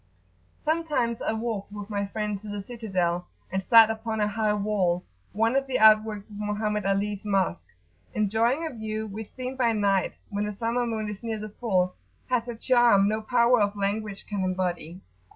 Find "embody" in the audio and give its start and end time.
14.43-15.01